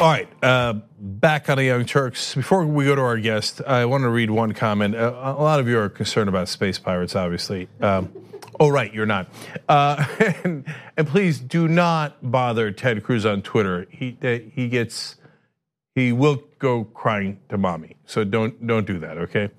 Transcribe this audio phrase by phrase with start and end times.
[0.00, 2.34] All right, uh, back on the Young Turks.
[2.34, 4.94] Before we go to our guest, I want to read one comment.
[4.94, 7.68] A, a lot of you are concerned about space pirates, obviously.
[7.82, 8.10] Um,
[8.58, 9.28] oh, right, you're not.
[9.68, 10.02] Uh,
[10.44, 10.64] and,
[10.96, 13.86] and, please do not bother Ted Cruz on Twitter.
[13.90, 14.16] He
[14.54, 15.16] he gets
[15.94, 17.96] he will go crying to mommy.
[18.06, 19.50] So don't don't do that, okay?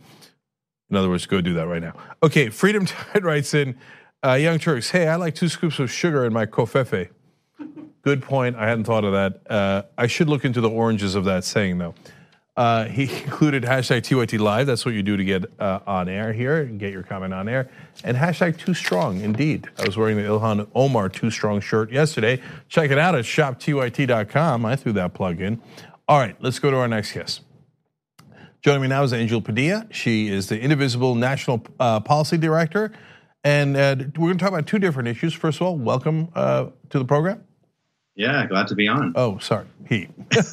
[0.89, 1.93] In other words, go do that right now.
[2.23, 3.77] Okay, Freedom Tide writes in,
[4.25, 4.89] uh, Young Turks.
[4.91, 7.09] Hey, I like two scoops of sugar in my covfefe.
[8.03, 8.55] Good point.
[8.55, 9.51] I hadn't thought of that.
[9.51, 11.93] Uh, I should look into the oranges of that saying, though.
[12.57, 14.67] Uh, he included hashtag TYT Live.
[14.67, 17.47] That's what you do to get uh, on air here and get your comment on
[17.47, 17.69] air.
[18.03, 19.69] And hashtag Too Strong, indeed.
[19.77, 22.41] I was wearing the Ilhan Omar Too Strong shirt yesterday.
[22.69, 24.65] Check it out at shoptyt.com.
[24.65, 25.61] I threw that plug in.
[26.07, 27.41] All right, let's go to our next guest.
[28.61, 29.87] Joining me now is Angel Padilla.
[29.91, 32.91] She is the Indivisible National uh, Policy Director.
[33.43, 35.33] And uh, we're going to talk about two different issues.
[35.33, 37.43] First of all, welcome uh, to the program.
[38.15, 39.13] Yeah, glad to be on.
[39.15, 40.09] Oh, sorry, he.
[40.31, 40.43] it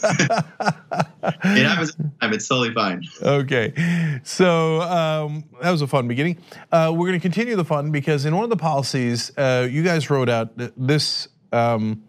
[1.42, 1.96] happens.
[2.22, 3.04] It's totally fine.
[3.20, 6.38] Okay, so um, that was a fun beginning.
[6.70, 9.82] Uh, we're going to continue the fun because in one of the policies, uh, you
[9.82, 12.04] guys wrote out this um,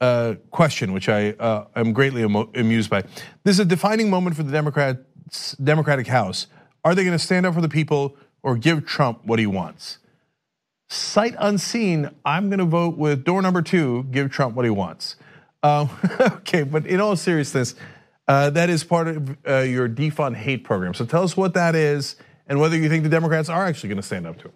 [0.00, 3.02] uh, question, which I uh, am greatly amused by.
[3.44, 6.46] This is a defining moment for the Democrats, Democratic House.
[6.84, 9.98] Are they going to stand up for the people or give Trump what he wants?
[10.90, 15.16] Sight unseen, I'm going to vote with door number two, give Trump what he wants.
[15.62, 15.86] Uh,
[16.20, 17.74] okay, but in all seriousness,
[18.26, 20.94] uh, that is part of uh, your defund hate program.
[20.94, 24.00] So tell us what that is and whether you think the Democrats are actually going
[24.00, 24.54] to stand up to it.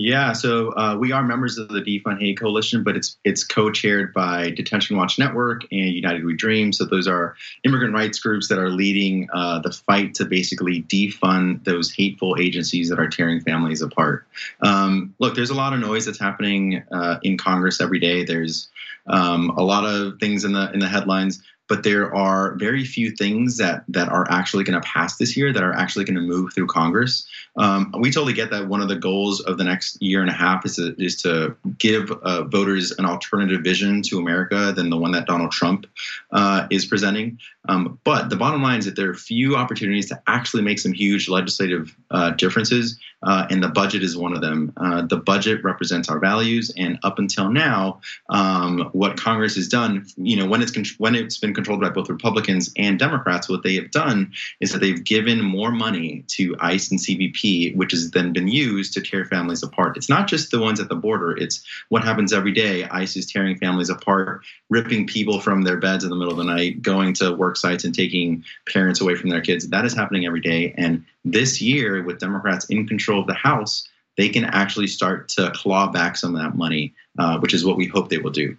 [0.00, 4.14] Yeah, so uh, we are members of the Defund Hate Coalition, but it's it's co-chaired
[4.14, 6.72] by Detention Watch Network and United We Dream.
[6.72, 11.64] So those are immigrant rights groups that are leading uh, the fight to basically defund
[11.64, 14.24] those hateful agencies that are tearing families apart.
[14.60, 18.22] Um, look, there's a lot of noise that's happening uh, in Congress every day.
[18.22, 18.68] There's
[19.08, 23.10] um, a lot of things in the in the headlines but there are very few
[23.10, 26.22] things that that are actually going to pass this year that are actually going to
[26.22, 27.26] move through Congress.
[27.56, 30.32] Um, we totally get that one of the goals of the next year and a
[30.32, 34.96] half is to, is to give uh, voters an alternative vision to America than the
[34.96, 35.86] one that Donald Trump
[36.32, 37.38] uh, is presenting.
[37.68, 40.92] Um, but the bottom line is that there are few opportunities to actually make some
[40.92, 44.72] huge legislative uh, differences, uh, and the budget is one of them.
[44.76, 50.06] Uh, the budget represents our values, and up until now, um, what Congress has done,
[50.16, 53.74] you know, when it's when it's been controlled by both Republicans and Democrats, what they
[53.74, 58.32] have done is that they've given more money to ICE and CBP, which has then
[58.32, 59.96] been used to tear families apart.
[59.96, 62.84] It's not just the ones at the border; it's what happens every day.
[62.84, 66.44] ICE is tearing families apart, ripping people from their beds in the middle of the
[66.44, 69.68] night, going to work sites and taking parents away from their kids.
[69.68, 70.74] That is happening every day.
[70.76, 75.50] And this year, with Democrats in control of the House, they can actually start to
[75.54, 78.56] claw back some of that money, uh, which is what we hope they will do.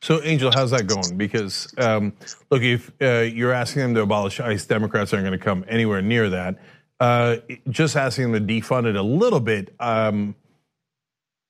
[0.00, 1.16] So, Angel, how's that going?
[1.16, 2.12] Because um,
[2.50, 6.02] look, if uh, you're asking them to abolish ICE, Democrats aren't going to come anywhere
[6.02, 6.58] near that.
[7.00, 7.36] Uh,
[7.68, 10.34] just asking them to defund it a little bit, um,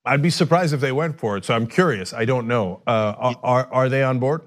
[0.05, 1.45] I'd be surprised if they went for it.
[1.45, 2.13] So I'm curious.
[2.13, 2.81] I don't know.
[2.87, 4.41] Uh, are are they on board?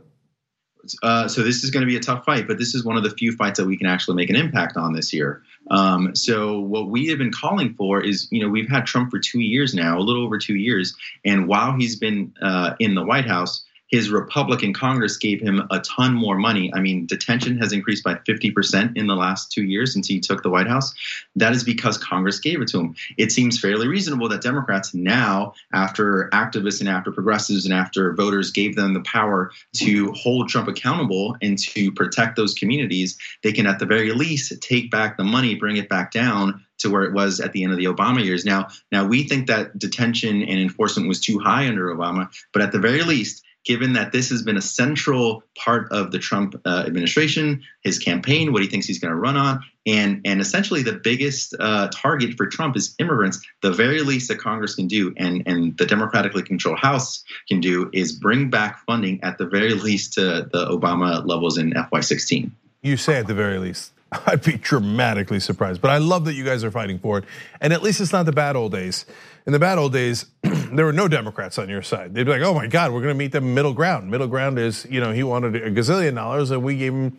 [1.02, 3.04] Uh, so this is going to be a tough fight, but this is one of
[3.04, 5.42] the few fights that we can actually make an impact on this year.
[5.72, 9.18] Um, so what we have been calling for is, you know, we've had Trump for
[9.18, 10.94] two years now, a little over two years,
[11.24, 15.78] and while he's been uh, in the White House, his Republican Congress gave him a
[15.80, 16.72] ton more money.
[16.74, 20.42] I mean, detention has increased by 50% in the last two years since he took
[20.42, 20.94] the White House.
[21.36, 22.96] That is because Congress gave it to him.
[23.18, 28.50] It seems fairly reasonable that Democrats now, after activists and after progressives and after voters
[28.50, 33.66] gave them the power to hold Trump accountable and to protect those communities, they can
[33.66, 37.12] at the very least take back the money, bring it back down to where it
[37.12, 38.46] was at the end of the Obama years.
[38.46, 42.72] Now, now we think that detention and enforcement was too high under Obama, but at
[42.72, 46.84] the very least, given that this has been a central part of the Trump uh,
[46.86, 50.92] administration, his campaign, what he thinks he's going to run on, and and essentially the
[50.92, 53.40] biggest uh, target for Trump is immigrants.
[53.62, 57.90] The very least that Congress can do, and and the democratically controlled House can do,
[57.92, 62.50] is bring back funding at the very least to the Obama levels in FY16.
[62.82, 63.92] You say at the very least.
[64.26, 65.80] I'd be dramatically surprised.
[65.80, 67.24] But I love that you guys are fighting for it.
[67.60, 69.06] And at least it's not the bad old days.
[69.46, 70.26] In the bad old days,
[70.76, 72.14] there were no Democrats on your side.
[72.14, 74.10] They'd be like, oh my God, we're gonna meet the middle ground.
[74.10, 77.18] Middle ground is, you know, he wanted a gazillion dollars and we gave him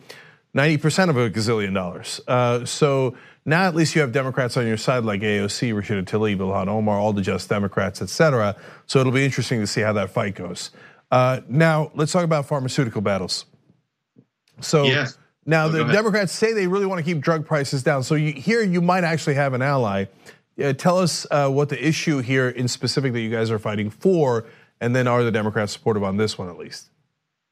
[0.54, 2.20] 90% of a gazillion dollars.
[2.28, 6.38] Uh, so now at least you have Democrats on your side like AOC, Rashida Tlaib,
[6.38, 8.56] Ilhan Omar, all the Just Democrats, et cetera.
[8.86, 10.70] So it'll be interesting to see how that fight goes.
[11.10, 13.46] Uh, now let's talk about pharmaceutical battles.
[14.60, 15.18] So yes.
[15.44, 18.02] now oh, the Democrats say they really want to keep drug prices down.
[18.04, 20.06] So you, here you might actually have an ally.
[20.62, 23.90] Uh, tell us uh, what the issue here in specific that you guys are fighting
[23.90, 24.44] for,
[24.80, 26.90] And then are the Democrats supportive on this one at least?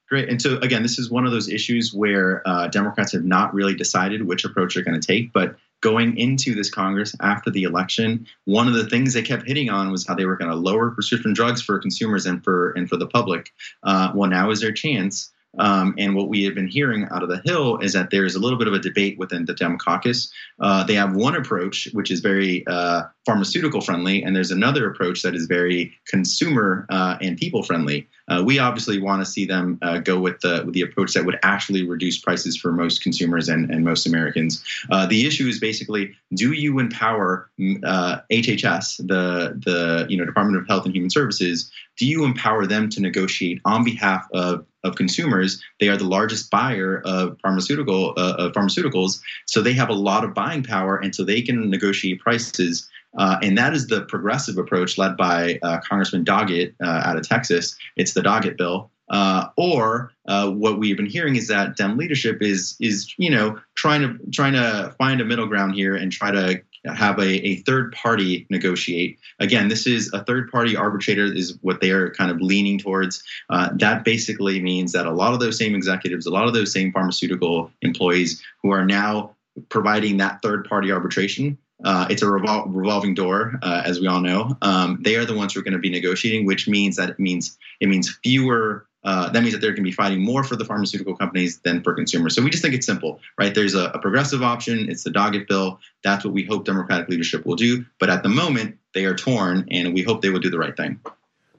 [0.08, 0.28] Great.
[0.28, 3.74] And so again, this is one of those issues where uh, Democrats have not really
[3.74, 5.32] decided which approach they're going to take.
[5.32, 9.70] But going into this Congress after the election, one of the things they kept hitting
[9.70, 12.88] on was how they were going to lower prescription drugs for consumers and for and
[12.88, 13.50] for the public.
[13.82, 17.28] Uh, well, now is their chance um, and what we have been hearing out of
[17.28, 19.76] the Hill is that there is a little bit of a debate within the Dem
[19.78, 20.32] caucus.
[20.60, 25.22] Uh, they have one approach, which is very uh, pharmaceutical friendly, and there's another approach
[25.22, 28.08] that is very consumer uh, and people friendly.
[28.32, 31.24] Uh, we obviously want to see them uh, go with the with the approach that
[31.24, 34.64] would actually reduce prices for most consumers and, and most Americans.
[34.90, 40.66] Uh, the issue is basically, do you empower HHS, the the you know Department of
[40.66, 45.62] Health and Human Services, do you empower them to negotiate on behalf of of consumers.
[45.78, 50.24] They are the largest buyer of pharmaceutical uh, of pharmaceuticals, so they have a lot
[50.24, 52.88] of buying power, and so they can negotiate prices.
[53.16, 57.28] Uh, and that is the progressive approach led by uh, Congressman Doggett uh, out of
[57.28, 57.76] Texas.
[57.96, 58.90] It's the Doggett bill.
[59.10, 63.58] Uh, or uh, what we've been hearing is that Dem leadership is is you know
[63.74, 67.56] trying to trying to find a middle ground here and try to have a, a
[67.56, 69.18] third party negotiate.
[69.38, 73.22] Again, this is a third party arbitrator, is what they are kind of leaning towards.
[73.50, 76.72] Uh, that basically means that a lot of those same executives, a lot of those
[76.72, 79.34] same pharmaceutical employees who are now
[79.68, 84.20] providing that third party arbitration uh, it's a revol- revolving door, uh, as we all
[84.20, 84.56] know.
[84.62, 87.18] Um, they are the ones who are going to be negotiating, which means that it
[87.18, 90.54] means it means fewer uh, that means that they're going to be fighting more for
[90.54, 92.36] the pharmaceutical companies than for consumers.
[92.36, 93.54] So we just think it's simple, right?
[93.54, 94.88] There's a, a, progressive option.
[94.88, 95.80] It's the Doggett bill.
[96.04, 97.84] That's what we hope Democratic leadership will do.
[97.98, 100.76] But at the moment, they are torn, and we hope they will do the right
[100.76, 101.00] thing.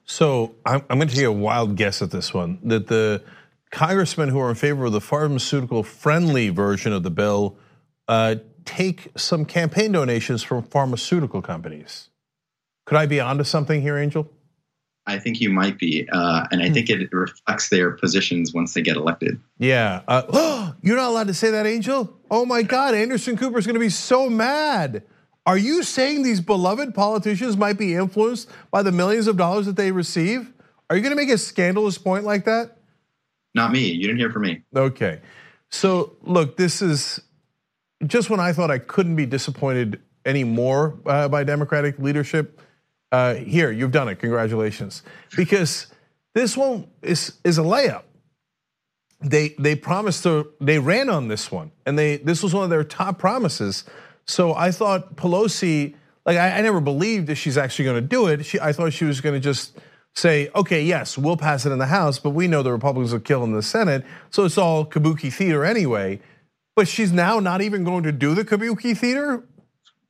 [0.06, 3.22] So I'm, I'm going to take a wild guess at this one that the
[3.70, 7.58] congressmen who are in favor of the pharmaceutical friendly version of the bill
[8.08, 12.08] uh, take some campaign donations from pharmaceutical companies.
[12.86, 14.30] Could I be onto something here, Angel?
[15.06, 18.80] I think you might be, uh, and I think it reflects their positions once they
[18.80, 19.38] get elected.
[19.58, 22.18] Yeah, uh, you're not allowed to say that, Angel.
[22.30, 25.02] Oh my God, Anderson Cooper is going to be so mad.
[25.46, 29.76] Are you saying these beloved politicians might be influenced by the millions of dollars that
[29.76, 30.50] they receive?
[30.88, 32.78] Are you going to make a scandalous point like that?
[33.54, 33.90] Not me.
[33.90, 34.62] You didn't hear from me.
[34.74, 35.20] Okay.
[35.70, 37.20] So, look, this is
[38.06, 42.60] just when I thought I couldn't be disappointed anymore uh, by Democratic leadership
[43.12, 44.18] uh, here, you've done it.
[44.18, 45.02] Congratulations.
[45.36, 45.86] Because
[46.34, 48.02] this one is is a layup.
[49.20, 52.70] They they promised to they ran on this one, and they this was one of
[52.70, 53.84] their top promises.
[54.26, 55.94] So I thought Pelosi,
[56.26, 58.44] like I, I never believed that she's actually going to do it.
[58.44, 59.78] She, I thought she was going to just
[60.14, 63.20] say, okay, yes, we'll pass it in the House, but we know the Republicans will
[63.20, 66.20] kill in the Senate, so it's all kabuki theater anyway.
[66.76, 69.44] But she's now not even going to do the kabuki theater?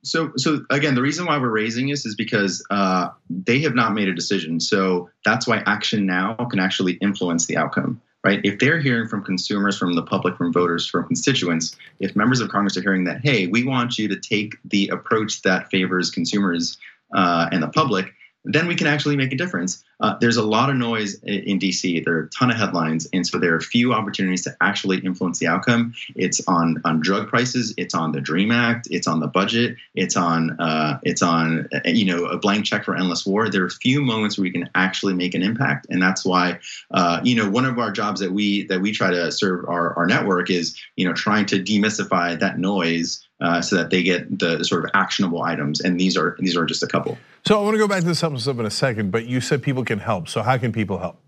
[0.03, 3.93] So so again the reason why we're raising this is because uh, they have not
[3.93, 4.59] made a decision.
[4.59, 8.41] So that's why action now can actually influence the outcome right?
[8.43, 12.49] If they're hearing from consumers from the public from voters from constituents if members of
[12.49, 16.77] congress are hearing that hey we want you to take the approach that favors consumers
[17.13, 18.13] uh, and the public
[18.45, 19.83] then we can actually make a difference.
[19.99, 22.03] Uh, there's a lot of noise in DC.
[22.03, 25.39] There are a ton of headlines, and so there are few opportunities to actually influence
[25.39, 25.93] the outcome.
[26.15, 27.73] It's on on drug prices.
[27.77, 28.87] It's on the Dream Act.
[28.91, 29.77] It's on the budget.
[29.95, 33.49] It's on uh, it's on uh, you know a blank check for endless war.
[33.49, 36.59] There are few moments where we can actually make an impact, and that's why
[36.91, 39.95] uh, you know one of our jobs that we that we try to serve our,
[39.95, 44.39] our network is you know trying to demystify that noise uh, so that they get
[44.39, 45.81] the sort of actionable items.
[45.81, 47.17] And these are these are just a couple.
[47.45, 49.61] So I want to go back to this stuff in a second, but you said
[49.61, 50.27] people can help.
[50.27, 51.19] So how can people help?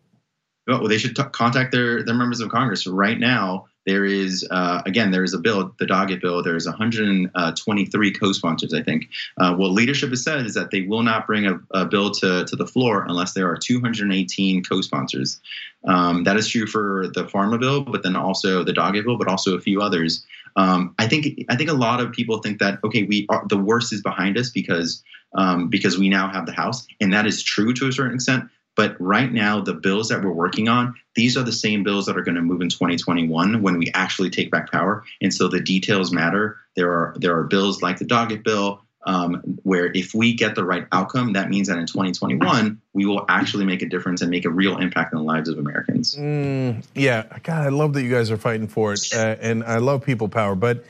[0.68, 3.68] Well, they should t- contact their their members of Congress right now.
[3.86, 6.44] There is uh, again, there is a bill, the Doggett bill.
[6.44, 9.08] There is 123 co-sponsors, I think.
[9.38, 12.44] Uh, what leadership has said is that they will not bring a, a, bill to,
[12.44, 15.40] to the floor unless there are 218 co-sponsors.
[15.88, 19.30] Um, that is true for the Pharma bill, but then also the Doggett bill, but
[19.30, 20.26] also a few others.
[20.56, 23.58] Um, I think I think a lot of people think that okay, we are, the
[23.58, 25.04] worst is behind us because
[25.36, 28.46] um, because we now have the House, and that is true to a certain extent.
[28.76, 32.16] But right now, the bills that we're working on, these are the same bills that
[32.16, 35.04] are going to move in 2021 when we actually take back power.
[35.20, 36.58] And so the details matter.
[36.76, 40.64] There are there are bills like the Doggett bill, um, where if we get the
[40.64, 44.46] right outcome, that means that in 2021 we will actually make a difference and make
[44.46, 46.16] a real impact on the lives of Americans.
[46.16, 49.78] Mm, yeah, God, I love that you guys are fighting for it, uh, and I
[49.78, 50.56] love people power.
[50.56, 50.84] But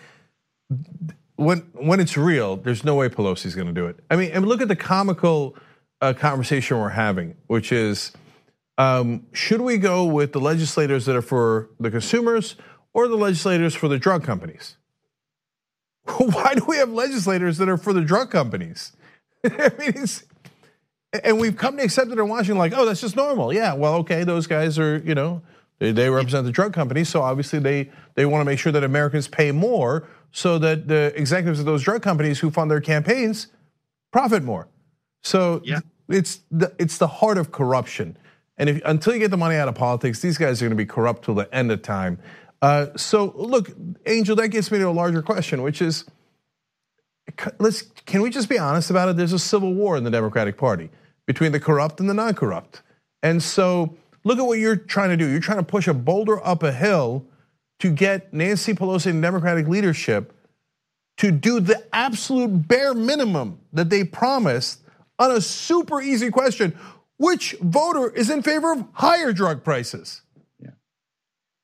[1.36, 4.00] when when it's real, there's no way Pelosi's going to do it.
[4.10, 5.56] I mean, and look at the comical
[6.02, 8.12] uh, conversation we're having, which is.
[8.80, 12.58] Um, should we go with the legislators that are for the consumers
[12.94, 14.78] or the legislators for the drug companies?
[16.18, 18.94] Why do we have legislators that are for the drug companies?
[19.44, 20.06] I mean,
[21.24, 23.54] And we've come to accept it in Washington, like, oh, that's just normal.
[23.54, 25.42] Yeah, well, okay, those guys are, you know,
[25.80, 28.84] they, they represent the drug companies, so obviously they they want to make sure that
[28.84, 33.48] Americans pay more, so that the executives of those drug companies who fund their campaigns
[34.12, 34.68] profit more.
[35.24, 35.82] So yeah.
[36.10, 38.18] it's the it's the heart of corruption.
[38.58, 40.84] And if until you get the money out of politics, these guys are going to
[40.84, 42.20] be corrupt till the end of time.
[42.62, 43.70] Uh, so look,
[44.06, 46.06] Angel, that gets me to a larger question, which is,
[47.60, 49.18] let's can we just be honest about it?
[49.18, 50.90] There's a civil war in the Democratic Party
[51.26, 52.82] between the corrupt and the non-corrupt,
[53.22, 55.28] and so look at what you're trying to do.
[55.28, 57.26] You're trying to push a boulder up a hill
[57.80, 60.34] to get Nancy Pelosi and Democratic leadership
[61.18, 64.82] to do the absolute bare minimum that they promised
[65.20, 66.78] on a super easy question
[67.18, 70.22] which voter is in favor of higher drug prices?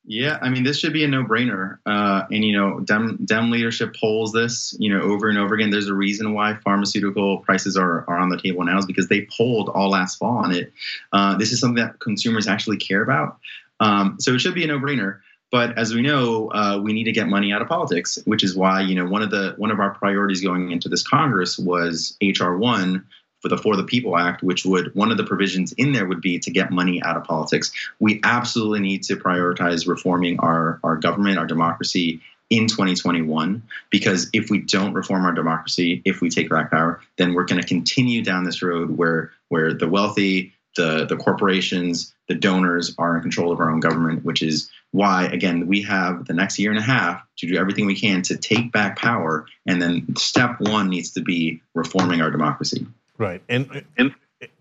[0.06, 0.38] Yeah.
[0.42, 1.78] I mean, this should be a no-brainer.
[1.86, 5.70] Uh, and you know, Dem, Dem leadership polls this, you know, over and over again.
[5.70, 9.28] There's a reason why pharmaceutical prices are, are on the table now is because they
[9.38, 10.74] polled all last fall on it.
[11.14, 13.38] Uh, this is something that consumers actually care about.
[13.80, 15.20] Um, so it should be a no-brainer.
[15.54, 18.56] But as we know, uh, we need to get money out of politics, which is
[18.56, 22.18] why you know one of the one of our priorities going into this Congress was
[22.24, 23.06] HR one,
[23.44, 26.22] for the For the People Act, which would one of the provisions in there would
[26.22, 27.74] be to get money out of politics.
[28.00, 34.50] We absolutely need to prioritize reforming our, our government, our democracy in 2021, because if
[34.50, 38.24] we don't reform our democracy, if we take back power, then we're going to continue
[38.24, 43.52] down this road where where the wealthy, the the corporations, the donors are in control
[43.52, 46.84] of our own government, which is why again we have the next year and a
[46.84, 51.12] half to do everything we can to take back power, and then step one needs
[51.12, 52.88] to be reforming our democracy.
[53.24, 54.14] Right, and, and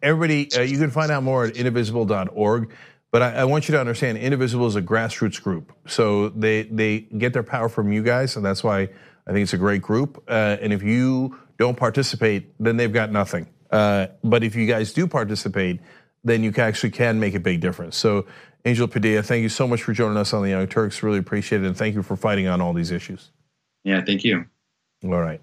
[0.03, 2.73] everybody, uh, you can find out more at indivisible.org.
[3.11, 7.01] But I, I, want you to understand, Indivisible is a grassroots group, so they they
[7.01, 8.89] get their power from you guys, and that's why
[9.27, 10.25] I think it's a great group.
[10.27, 13.49] Uh, and if you don't participate, then they've got nothing.
[13.71, 15.81] Uh, but if you guys do participate,
[16.25, 17.97] then you actually can make a big difference.
[17.99, 18.27] So,
[18.65, 21.03] Angel Padilla, thank you so much for joining us on the Young Turks.
[21.03, 23.31] Really appreciate it, and thank you for fighting on all these issues.
[23.85, 24.47] Yeah, thank you.
[25.05, 25.41] All right,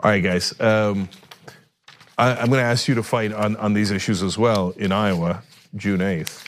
[0.00, 0.58] all right, guys.
[0.60, 1.08] Um,
[2.18, 4.90] I, am going to ask you to fight on, on these issues as well in
[4.90, 5.42] Iowa,
[5.76, 6.44] June 8th.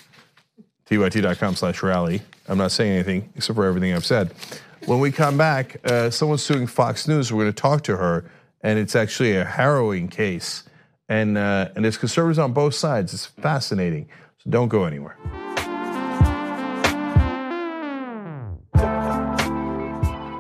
[0.91, 2.23] TYT.com slash rally.
[2.49, 4.35] I'm not saying anything except for everything I've said.
[4.87, 7.33] When we come back, uh, someone's suing Fox News.
[7.33, 8.29] We're going to talk to her,
[8.62, 10.65] and it's actually a harrowing case.
[11.09, 13.15] And, uh, and there's conservatives on both sides.
[13.15, 14.09] It's fascinating.
[14.39, 15.17] So don't go anywhere.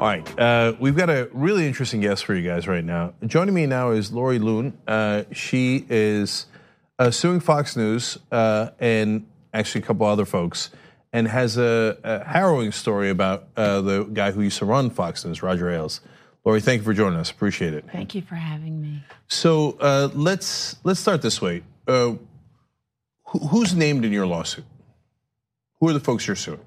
[0.00, 3.12] All right, uh, we've got a really interesting guest for you guys right now.
[3.26, 4.72] Joining me now is Laurie Luhn.
[4.88, 6.46] Uh, she is
[6.98, 10.70] uh, suing Fox News uh, and actually a couple other folks,
[11.12, 15.22] and has a, a harrowing story about uh, the guy who used to run Fox
[15.26, 16.00] News, Roger Ailes.
[16.46, 17.30] Laurie, thank you for joining us.
[17.30, 17.84] Appreciate it.
[17.92, 19.04] Thank you for having me.
[19.28, 21.62] So uh, let's let's start this way.
[21.86, 22.18] Who,
[23.26, 24.64] who's named in your lawsuit?
[25.78, 26.64] Who are the folks you're suing?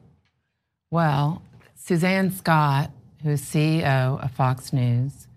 [0.92, 1.42] Well,
[1.74, 2.92] Suzanne Scott
[3.24, 5.27] who's CEO of Fox News,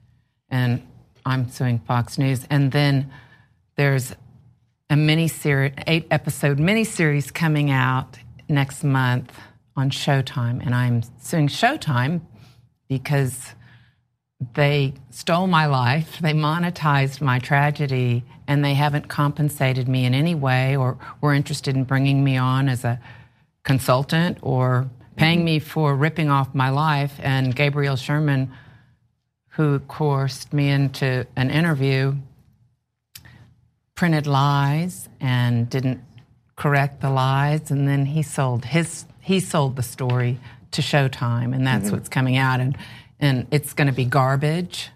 [0.50, 0.82] and
[1.24, 2.44] I'm suing Fox News.
[2.50, 3.10] And then
[3.76, 4.14] there's
[4.90, 9.32] a mini series, eight episode mini series coming out next month
[9.76, 12.22] on Showtime, and I'm suing Showtime
[12.88, 13.54] because
[14.54, 20.34] they stole my life, they monetized my tragedy, and they haven't compensated me in any
[20.34, 23.00] way or were interested in bringing me on as a
[23.62, 27.14] consultant or paying me for ripping off my life.
[27.22, 28.52] And Gabriel Sherman,
[29.48, 32.14] who coerced me into an interview,
[33.94, 36.00] printed lies and didn't
[36.54, 40.38] correct the lies, and then he sold his he sold the story
[40.70, 41.96] to Showtime, and that's mm-hmm.
[41.96, 42.76] what's coming out, and
[43.18, 44.90] and it's going to be garbage.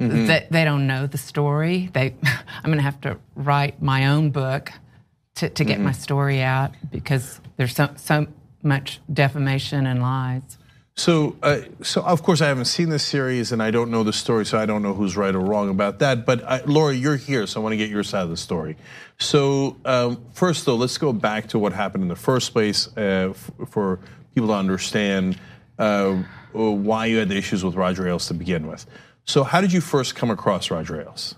[0.00, 0.26] Mm-hmm.
[0.26, 1.90] They, they don't know the story.
[1.92, 4.72] They, I'm going to have to write my own book
[5.36, 5.84] to, to get mm-hmm.
[5.84, 8.26] my story out because there's so so
[8.62, 10.58] much defamation and lies.
[10.94, 14.12] So, uh, so of course, I haven't seen this series and I don't know the
[14.12, 16.26] story, so I don't know who's right or wrong about that.
[16.26, 18.76] But uh, Laura, you're here, so I want to get your side of the story.
[19.18, 23.32] So, um, first though, let's go back to what happened in the first place uh,
[23.68, 24.00] for
[24.34, 25.38] people to understand
[25.78, 28.84] uh, why you had the issues with Roger Ailes to begin with.
[29.24, 31.36] So, how did you first come across Roger Ailes?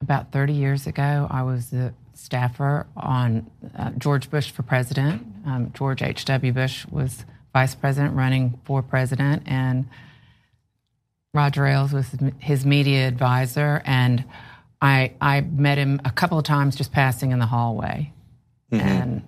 [0.00, 5.26] About 30 years ago, I was the staffer on uh, George Bush for president.
[5.46, 6.52] Um, George H.W.
[6.52, 9.88] Bush was vice president running for president, and
[11.32, 13.82] Roger Ailes was his media advisor.
[13.84, 14.24] And
[14.80, 18.12] I, I met him a couple of times just passing in the hallway.
[18.70, 18.86] Mm-hmm.
[18.86, 19.22] And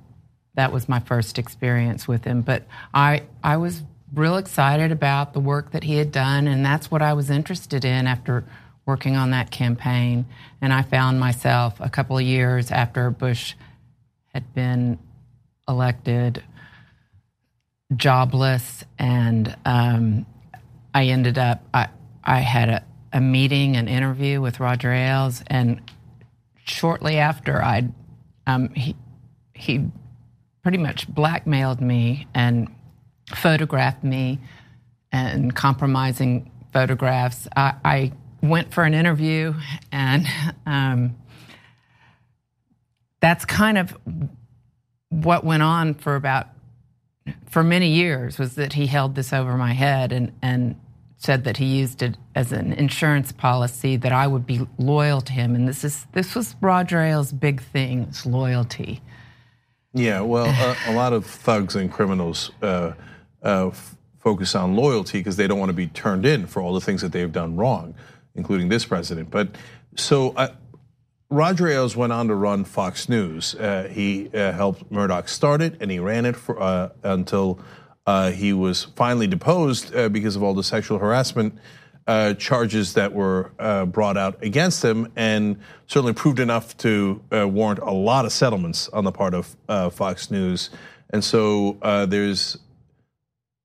[0.54, 2.42] that was my first experience with him.
[2.42, 3.82] But I, I was
[4.14, 7.84] real excited about the work that he had done, and that's what I was interested
[7.84, 8.44] in after
[8.86, 10.24] working on that campaign,
[10.60, 13.54] and I found myself a couple of years after Bush
[14.32, 14.98] had been
[15.68, 16.42] elected
[17.94, 20.26] jobless, and um,
[20.94, 21.88] I ended up I
[22.24, 25.80] I had a, a meeting, an interview with Roger Ailes, and
[26.64, 27.88] shortly after I
[28.46, 28.96] um, he
[29.54, 29.90] he
[30.62, 32.68] pretty much blackmailed me and
[33.34, 34.40] photographed me
[35.12, 37.48] and compromising photographs.
[37.56, 38.12] I, I
[38.48, 39.54] went for an interview,
[39.92, 40.26] and
[40.66, 41.16] um,
[43.20, 43.96] that's kind of
[45.10, 46.48] what went on for about
[47.50, 50.78] for many years was that he held this over my head and and
[51.18, 55.32] said that he used it as an insurance policy that I would be loyal to
[55.32, 59.00] him and this is this was Roger Ailes' big thing is loyalty.
[59.94, 62.92] Yeah, well, a, a lot of thugs and criminals uh,
[63.42, 63.70] uh,
[64.18, 67.00] focus on loyalty because they don't want to be turned in for all the things
[67.00, 67.94] that they've done wrong,
[68.36, 69.30] including this president.
[69.30, 69.48] But
[69.94, 70.48] so uh,
[71.30, 73.54] Roger Ailes went on to run Fox News.
[73.54, 77.58] Uh, he uh, helped Murdoch start it, and he ran it for, uh, until
[78.34, 81.58] he was finally deposed because of all the sexual harassment
[82.06, 87.48] uh, charges that were uh, brought out against him, and certainly proved enough to uh,
[87.48, 90.70] warrant a lot of settlements on the part of uh, Fox News.
[91.10, 92.58] And so uh, there's,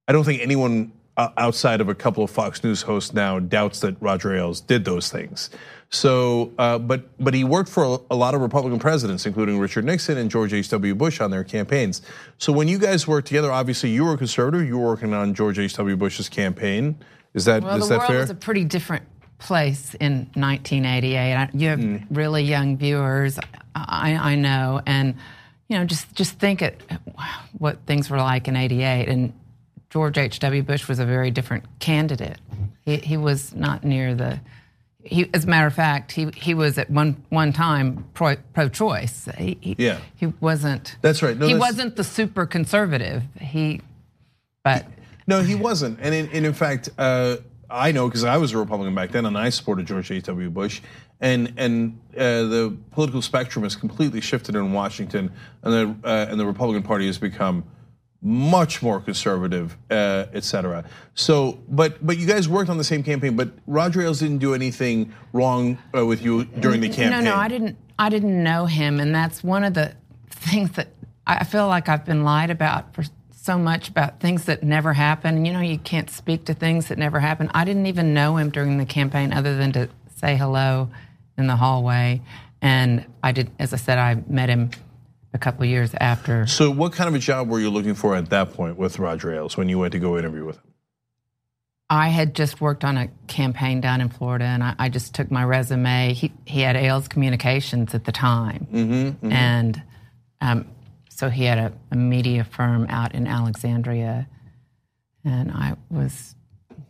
[0.07, 1.00] I don't think anyone uh,
[1.37, 5.11] outside of a couple of Fox News hosts now doubts that Roger Ailes did those
[5.11, 5.49] things.
[5.93, 10.31] So, but but he worked for a, lot of Republican presidents, including Richard Nixon and
[10.31, 10.95] George H.W.
[10.95, 12.01] Bush, on their campaigns.
[12.37, 14.65] So when you guys worked together, obviously you were a conservative.
[14.65, 15.97] You were working on George H.W.
[15.97, 16.97] Bush's campaign.
[17.33, 18.19] Is that well, is the that world fair?
[18.21, 19.03] was a pretty different
[19.37, 21.49] place in 1988.
[21.53, 22.05] You have mm.
[22.09, 23.37] really young viewers,
[23.75, 25.15] I, I, know, and
[25.67, 26.81] you know, just just think it
[27.57, 29.09] what things were like in '88.
[29.09, 29.33] And
[29.91, 30.63] George H.W.
[30.63, 32.38] Bush was a very different candidate.
[32.86, 34.39] He, he was not near the.
[35.03, 39.27] He, as a matter of fact, he, he was at one one time pro, pro-choice.
[39.38, 40.95] He, yeah, he wasn't.
[41.01, 41.38] That's right.
[41.38, 43.24] No, he that's, wasn't the super conservative.
[43.39, 43.81] He,
[44.63, 44.86] but
[45.27, 46.00] no, he wasn't.
[46.01, 47.37] And in, and in fact, uh,
[47.70, 50.50] I know because I was a Republican back then, and I supported George H.W.
[50.50, 50.81] Bush.
[51.20, 55.31] And and uh, the political spectrum has completely shifted in Washington,
[55.63, 57.63] and the uh, and the Republican Party has become
[58.22, 60.84] much more conservative, uh, et cetera.
[61.16, 64.53] So, but but you guys worked on the same campaign, but Roger Ailes didn't do
[64.53, 67.24] anything wrong uh, with you during the campaign.
[67.24, 67.77] No, no, I didn't.
[67.98, 69.94] I didn't know him, and that's one of the
[70.29, 70.90] things that
[71.25, 75.48] I feel like I've been lied about for so much about things that never happened.
[75.48, 77.51] You know, you can't speak to things that never happened.
[77.53, 80.90] I didn't even know him during the campaign other than to say hello
[81.38, 82.22] in the hallway.
[82.62, 84.70] And I did, as I said, I met him
[85.33, 86.46] a couple years after.
[86.48, 89.33] So, what kind of a job were you looking for at that point with Roger
[89.33, 90.63] Ailes when you went to go interview with him?
[91.89, 95.29] I had just worked on a campaign down in Florida, and I, I just took
[95.29, 96.13] my resume.
[96.13, 99.31] He, he had Ailes Communications at the time, mm-hmm, mm-hmm.
[99.31, 99.83] and
[100.39, 100.67] um,
[101.09, 104.27] so he had a, a, media firm out in Alexandria,
[105.25, 106.33] and I was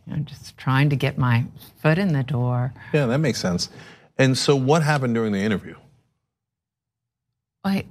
[0.06, 1.46] you know, just trying to get my
[1.80, 2.72] foot in the door.
[2.92, 3.70] Yeah, that makes sense.
[4.16, 5.74] And so, what happened during the interview?
[7.68, 7.86] He,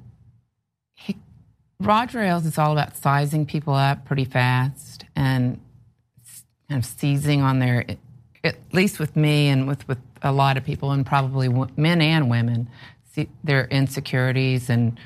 [1.82, 5.60] Roger Ailes is all about sizing people up pretty fast and
[6.70, 7.86] kind of seizing on their,
[8.44, 12.30] at least with me and with, with a lot of people, and probably men and
[12.30, 12.70] women,
[13.44, 15.00] their insecurities and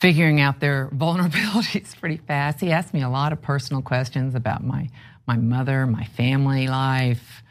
[0.00, 2.60] figuring out their vulnerabilities pretty fast.
[2.60, 4.88] He asked me a lot of personal questions about my
[5.26, 7.42] my mother, my family life.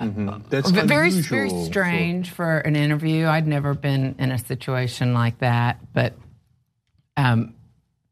[0.00, 0.48] Mm-hmm.
[0.48, 2.36] That's very very strange for...
[2.36, 2.58] for...
[2.58, 3.26] an interview.
[3.26, 6.14] I'd never been in a situation like that, but
[7.18, 7.54] um,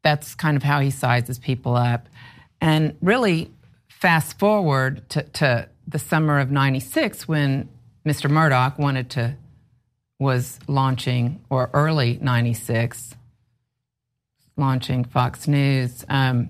[0.03, 2.07] that's kind of how he sizes people up.
[2.61, 3.51] And really,
[3.87, 7.69] fast forward to, to the summer of '96 when
[8.05, 8.29] Mr.
[8.29, 9.35] Murdoch wanted to
[10.19, 13.15] was launching, or early 96,
[14.55, 16.03] launching Fox News.
[16.09, 16.49] Um,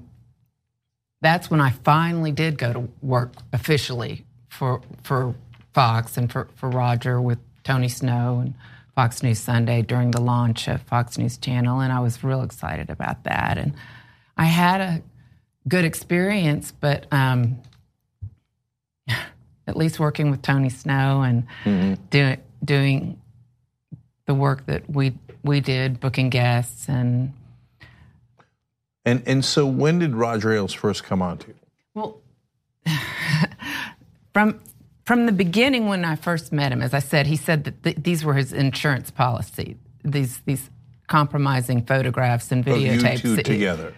[1.22, 5.36] that's when I finally did go to work officially for, for
[5.74, 8.54] Fox and for, for Roger with Tony Snow and
[8.98, 11.82] Fox News Sunday during the launch of Fox News Channel.
[11.82, 13.60] And I was real excited about that.
[13.60, 13.76] And
[14.36, 15.04] I had a
[15.68, 17.62] good experience, but um,
[19.68, 21.94] at least working with Tony Snow and mm-hmm.
[22.10, 23.22] do, doing
[24.26, 27.34] the work that we we did, booking guests and
[29.06, 31.56] and and so when did Roger Ailes first come on to you?
[31.94, 32.18] Well,
[34.34, 34.60] from
[35.08, 37.96] from the beginning when I first met him, as I said, he said that th-
[38.02, 39.78] these were his insurance policy.
[40.04, 40.70] These these
[41.08, 43.94] compromising photographs and videotapes that, together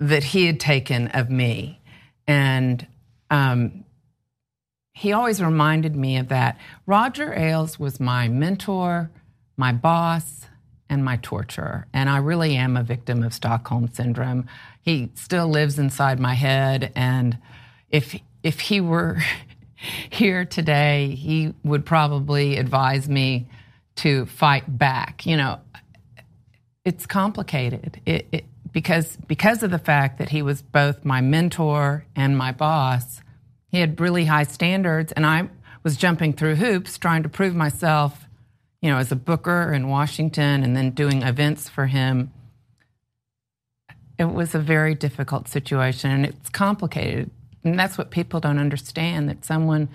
[0.00, 1.78] that he had taken of me,
[2.26, 2.86] and
[3.30, 3.84] um,
[4.94, 6.58] he always reminded me of that.
[6.86, 9.10] Roger Ailes was my mentor,
[9.58, 10.46] my boss,
[10.88, 11.86] and my torturer.
[11.92, 14.46] And I really am a victim of Stockholm syndrome.
[14.80, 16.92] He still lives inside my head.
[16.96, 17.36] And
[17.90, 19.18] if, if he were
[19.76, 23.46] here today, he would probably advise me
[23.96, 25.26] to fight back.
[25.26, 25.60] You know,
[26.84, 28.00] it's complicated.
[28.06, 32.52] It, it, because, because of the fact that he was both my mentor and my
[32.52, 33.22] boss,
[33.68, 35.48] he had really high standards, and I
[35.82, 38.26] was jumping through hoops trying to prove myself,
[38.80, 42.32] you know, as a booker in Washington and then doing events for him.
[44.18, 47.30] It was a very difficult situation, and it's complicated.
[47.66, 49.88] And that's what people don't understand that someone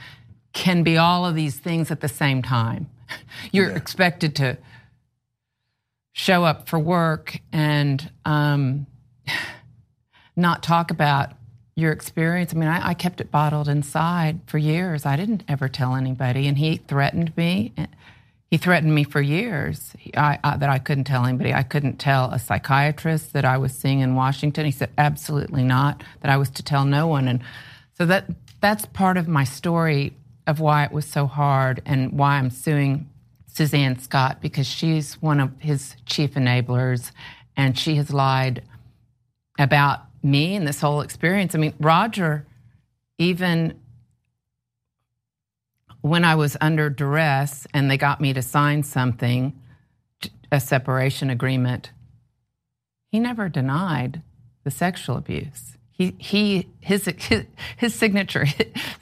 [0.53, 2.89] can be all of these things at the same time.
[3.51, 3.77] You're yeah.
[3.77, 4.57] expected to
[6.13, 8.87] show up for work and um,
[10.35, 11.31] not talk about
[11.75, 12.53] your experience.
[12.53, 15.05] I mean, I, I, kept it bottled inside for years.
[15.05, 17.73] I didn't ever tell anybody, and he threatened me.
[18.51, 21.53] He threatened me for years I, I, that I couldn't tell anybody.
[21.53, 24.65] I couldn't tell a psychiatrist that I was seeing in Washington.
[24.65, 27.41] He said absolutely not that I was to tell no one, and
[27.97, 28.25] so that
[28.59, 30.13] that's part of my story
[30.47, 33.09] of why it was so hard and why I'm suing
[33.47, 37.11] Suzanne Scott because she's one of his chief enablers,
[37.55, 38.63] and she has lied
[39.59, 41.55] about me and this whole experience.
[41.55, 42.45] I mean, Roger,
[43.17, 43.79] even
[46.01, 49.59] when I was under duress and they got me to sign something,
[50.51, 51.91] a separation agreement,
[53.11, 54.21] he never denied
[54.63, 55.77] the sexual abuse.
[55.91, 57.45] He, he his, his,
[57.77, 58.45] his signature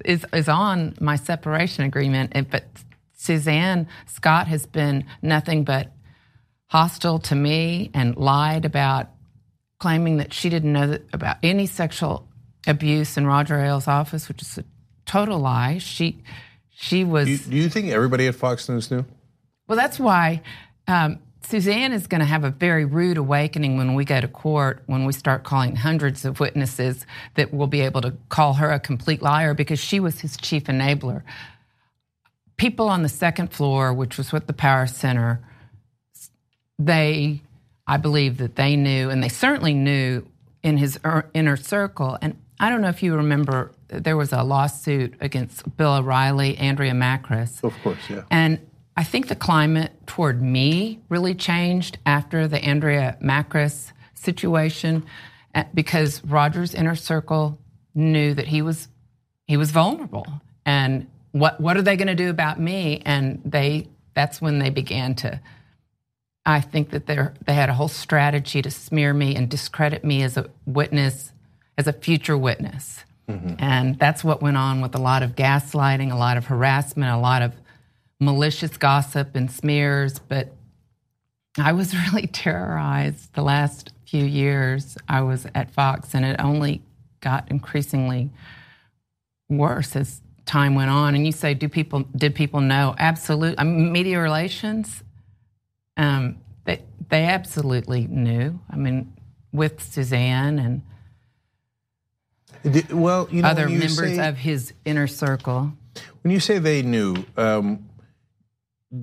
[0.06, 2.66] is, is on my separation agreement, but
[3.14, 5.92] Suzanne Scott has been nothing but
[6.68, 9.10] hostile to me and lied about
[9.80, 12.28] claiming that she didn't know about any sexual
[12.68, 14.66] abuse in Roger Ailes' office, which is a
[15.06, 15.78] total lie.
[15.78, 16.24] She
[16.82, 17.26] she was.
[17.26, 19.04] Do you, do you think everybody at Fox News knew?
[19.68, 20.42] Well, that's why.
[20.88, 24.82] Um, Suzanne is going to have a very rude awakening when we go to court,
[24.86, 28.80] when we start calling hundreds of witnesses that will be able to call her a
[28.80, 31.24] complete liar because she was his chief enabler.
[32.56, 35.42] People on the second floor, which was what the Power Center,
[36.78, 37.42] they
[37.86, 40.26] I believe that they knew, and they certainly knew
[40.64, 42.18] in his er, inner circle.
[42.22, 46.94] And I don't know if you remember, there was a lawsuit against Bill O'Reilly, Andrea
[46.94, 47.64] Mackris.
[47.64, 48.24] Of course, yeah.
[48.30, 48.60] And
[48.96, 55.06] I think the climate toward me really changed after the Andrea Mackris situation
[55.56, 57.60] eh, because Roger's inner circle
[57.96, 58.88] knew that he was
[59.46, 60.28] he was vulnerable
[60.66, 64.70] and what what are they going to do about me and they that's when they
[64.70, 65.40] began to
[66.46, 70.24] I think that they they had a whole strategy to smear me and discredit me
[70.24, 71.32] as a witness,
[71.78, 73.04] as a future witness.
[73.30, 73.56] Mm-hmm.
[73.60, 77.18] And that's what went on with a lot of gaslighting, a lot of harassment, a
[77.18, 77.54] lot of
[78.20, 80.20] malicious gossip and smears.
[80.20, 80.54] But
[81.58, 86.82] I was really terrorized the last few years I was at Fox, and it only
[87.22, 88.32] got increasingly
[89.48, 91.14] worse as time went on.
[91.14, 92.96] And you say, do people did people know?
[92.98, 93.60] Absolutely.
[93.60, 95.04] I mean, media relations
[96.00, 98.60] um, they they absolutely knew.
[98.70, 99.14] I mean,
[99.52, 100.82] with Suzanne and
[102.92, 105.72] well, you know, other members say, of his inner circle.
[106.22, 107.90] When you say they knew, um,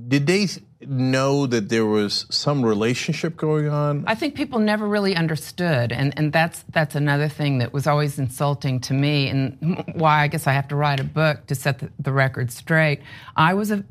[0.08, 0.48] did they
[0.80, 4.04] know that there was some relationship going on?
[4.06, 8.18] I think people never really understood, and, and that's that's another thing that was always
[8.18, 11.78] insulting to me, and why I guess I have to write a book to set
[11.78, 13.00] the, the record straight.
[13.36, 13.84] I was a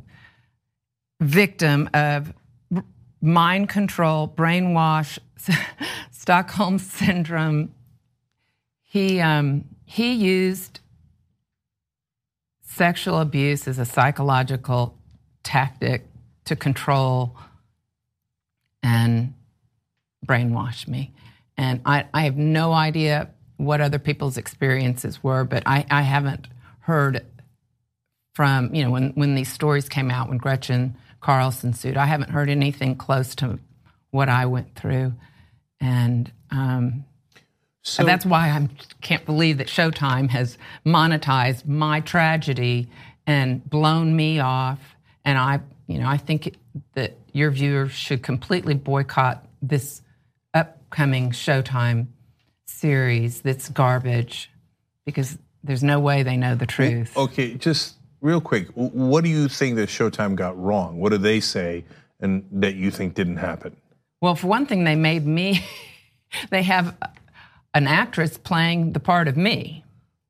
[1.21, 2.33] victim of
[3.21, 5.17] mind control, brainwash,
[6.11, 7.73] Stockholm syndrome.
[8.95, 10.79] He um, he used
[12.61, 14.97] sexual abuse as a psychological
[15.43, 16.05] tactic
[16.45, 17.35] to control
[18.81, 19.33] and
[20.25, 21.13] brainwash me.
[21.57, 26.47] And I, I have no idea what other people's experiences were, but I, I haven't
[26.79, 27.25] heard
[28.33, 32.29] from, you know, when, when these stories came out, when Gretchen Carlson sued, I haven't
[32.29, 33.59] heard anything close to
[34.11, 35.15] what I went through,
[35.81, 37.03] and um,
[37.87, 38.67] so, that's why I
[39.01, 42.89] can't believe that Showtime has monetized my tragedy
[43.27, 44.79] and blown me off.
[45.23, 46.55] And I, you know, I think
[46.95, 50.01] that your viewers should completely boycott this
[50.55, 52.07] upcoming Showtime
[52.65, 54.49] series that's garbage
[55.05, 57.15] because there's no way they know the truth.
[57.15, 60.97] Okay, just real quick, what do you think that Showtime got wrong?
[60.97, 61.85] What do they say
[62.19, 63.77] and that you think didn't happen?
[64.21, 65.63] Well, for one thing, they made me.
[66.49, 66.97] they have
[67.75, 69.83] an actress playing the part of me.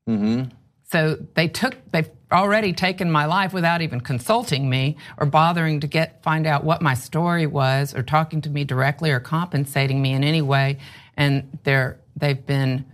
[0.08, 0.50] Mm-hmm.
[0.82, 5.86] So they took, they've already taken my life without even consulting me or bothering to
[5.86, 10.12] get, find out what my story was or talking to me directly or compensating me
[10.12, 10.78] in any way.
[11.16, 12.84] And they're, they've been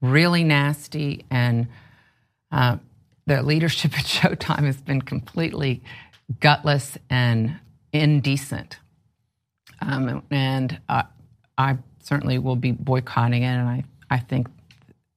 [0.00, 1.66] really nasty and
[2.52, 2.76] uh,
[3.26, 5.82] their leadership at Showtime has been completely
[6.40, 7.58] gutless and
[7.92, 8.78] indecent.
[9.80, 11.02] Um, and uh,
[11.58, 13.46] I certainly will be boycotting it.
[13.46, 14.48] And I, I think,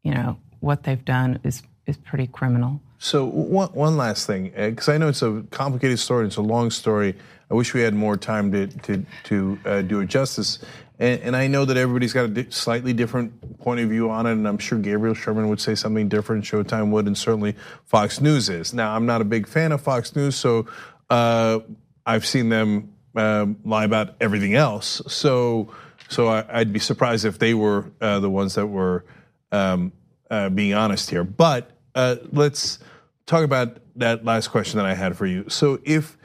[0.04, 2.82] you know, what they've done is is pretty criminal.
[3.00, 6.42] So one, one last thing, because uh, I know it's a complicated story, it's a
[6.42, 7.16] long story.
[7.50, 10.60] I wish we had more time to to, to uh, do it justice.
[11.00, 14.34] And, and, I know that everybody's got a slightly different point of view on it,
[14.34, 18.50] and I'm sure Gabriel Sherman would say something different, Showtime would, and certainly Fox News
[18.50, 18.74] is.
[18.74, 20.68] Now, I'm not a big fan of Fox News, so
[21.10, 21.60] uh,
[22.06, 25.02] I've seen them uh, lie about everything else.
[25.08, 25.74] So,
[26.10, 29.06] so I, would be surprised if they were uh, the ones that were
[29.52, 29.94] um,
[30.30, 31.24] uh, being honest here.
[31.24, 32.80] But uh, let's
[33.26, 35.46] talk about that last question that I had for you.
[35.48, 36.18] So if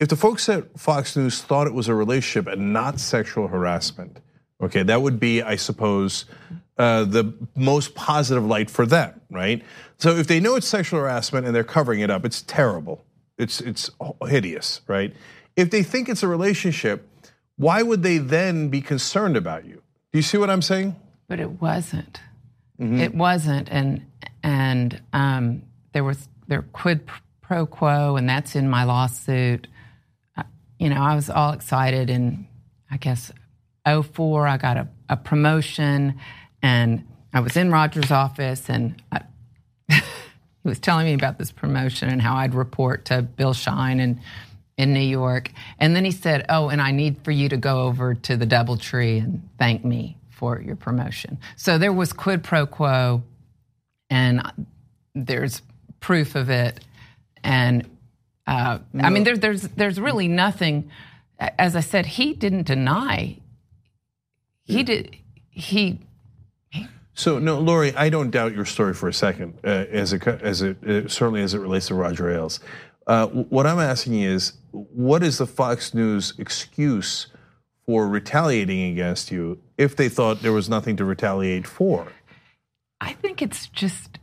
[0.00, 4.20] if the folks at Fox News thought it was a relationship and not sexual harassment,
[4.60, 6.24] okay, that would be, I suppose,
[6.78, 9.62] uh, the most positive light for them, right?
[9.98, 13.04] So if they know it's sexual harassment and they're covering it up, it's terrible.
[13.36, 13.90] It's it's
[14.26, 15.14] hideous, right?
[15.56, 17.07] If they think it's a relationship,
[17.58, 19.82] why would they then be concerned about you?
[20.12, 20.96] Do you see what I'm saying?
[21.28, 22.20] But it wasn't.
[22.80, 23.00] Mm-hmm.
[23.00, 24.06] It wasn't, and
[24.42, 27.08] and um, there was there quid
[27.42, 29.66] pro quo, and that's in my lawsuit.
[30.36, 30.44] Uh,
[30.78, 32.46] you know, I was all excited, and
[32.90, 33.32] I guess
[33.84, 36.18] 04, I got a, a promotion,
[36.62, 39.22] and I was in Roger's office, and I,
[39.88, 40.00] he
[40.64, 44.20] was telling me about this promotion and how I'd report to Bill Shine and
[44.78, 45.50] in New York.
[45.78, 48.46] And then he said, "Oh, and I need for you to go over to the
[48.46, 53.22] DoubleTree and thank me for your promotion." So there was quid pro quo
[54.08, 54.40] and
[55.14, 55.62] there's
[56.00, 56.80] proof of it.
[57.42, 57.88] And
[58.46, 59.04] uh, no.
[59.04, 60.90] I mean, there, there's there's really nothing.
[61.38, 63.36] As I said, he didn't deny.
[64.64, 65.16] He did.
[65.50, 66.00] He.
[67.14, 70.62] So no, Laurie, I don't doubt your story for a second, uh, as it as
[70.62, 72.60] it uh, certainly as it relates to Roger Ailes.
[73.08, 77.28] Uh, what I'm asking is, what is the Fox News excuse
[77.86, 82.12] for retaliating against you if they thought there was nothing to retaliate for?
[83.00, 84.18] I think it's just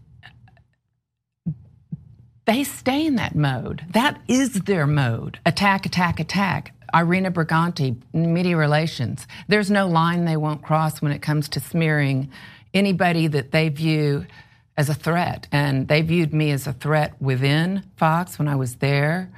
[2.45, 3.83] they stay in that mode.
[3.89, 5.39] That is their mode.
[5.47, 6.71] Attack, attack, attack.
[6.93, 9.25] Irina Briganti, media relations.
[9.47, 12.29] There's no line they won't cross when it comes to smearing
[12.73, 14.27] anybody that they view
[14.77, 15.47] as a threat.
[15.51, 19.31] And they viewed me as a threat within Fox when I was there,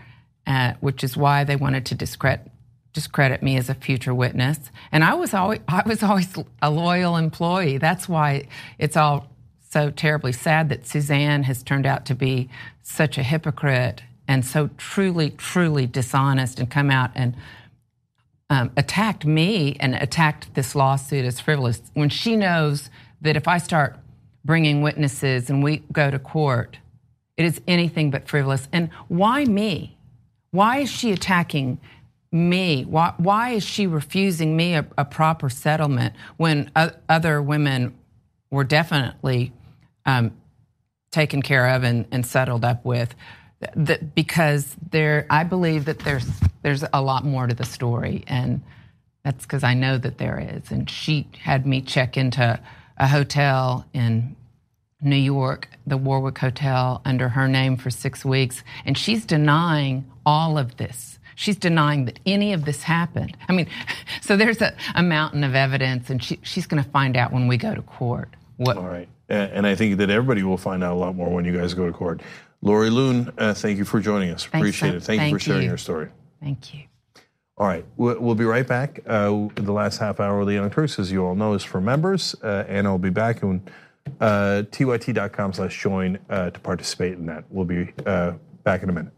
[0.45, 2.52] uh, which is why they wanted to discredit
[2.93, 4.71] discredit me as a future witness.
[4.91, 7.78] And I was always I was always a loyal employee.
[7.78, 8.47] That's why
[8.80, 9.28] it's all
[9.69, 12.50] so terribly sad that Suzanne has turned out to be
[12.82, 17.36] such a hypocrite and so truly, truly dishonest and come out and
[18.50, 22.89] um, attacked me and attacked this lawsuit as frivolous when she knows
[23.21, 23.97] that if I start
[24.48, 26.78] bringing witnesses and we go to court,
[27.36, 28.68] it is anything but frivolous.
[28.74, 29.98] And why me?
[30.50, 31.80] Why is she attacking
[32.32, 32.84] me?
[32.86, 37.94] Why, why is she refusing me a, a proper settlement when other women
[38.50, 39.52] were definitely
[40.06, 40.32] um,
[41.12, 43.14] taken care of and, and settled up with?
[44.16, 46.28] Because there, I believe that there's
[46.62, 48.62] there's a lot more to the story, and
[49.24, 50.70] that's because I know that there is.
[50.70, 52.60] And she had me check into
[52.98, 54.36] a hotel in
[55.02, 60.58] New York, the Warwick Hotel, under her name for six weeks, and she's denying all
[60.58, 63.38] of this She's denying that any of this happened.
[63.48, 63.68] I mean,
[64.22, 67.48] so there's a, a mountain of evidence, and she, she's going to find out when
[67.48, 68.30] we go to court.
[68.58, 69.08] What, All right.
[69.30, 71.86] And I think that everybody will find out a lot more when you guys go
[71.86, 72.22] to court.
[72.64, 74.46] Laurie Luhn, uh, thank you for joining us.
[74.46, 75.04] Thanks, Appreciate it.
[75.04, 75.68] Thank, thank, you for sharing you.
[75.70, 76.10] your story.
[76.42, 76.86] Thank you.
[77.60, 79.00] All right, we'll be right back.
[79.08, 81.82] Uh, the last half hour of the Young Turks, as you all know, is for
[81.82, 82.36] members.
[82.43, 83.63] Uh, and I'll be back on
[84.22, 87.46] uh, tyt.com slash join uh, to participate in that.
[87.50, 89.16] We'll be uh, back in a minute.